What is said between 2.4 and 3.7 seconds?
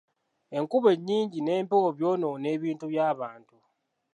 ebintu by'abantu.